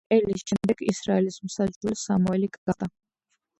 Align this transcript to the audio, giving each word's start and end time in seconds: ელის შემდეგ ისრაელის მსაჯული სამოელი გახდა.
ელის 0.15 0.45
შემდეგ 0.51 0.81
ისრაელის 0.93 1.37
მსაჯული 1.51 2.01
სამოელი 2.07 2.53
გახდა. 2.59 2.93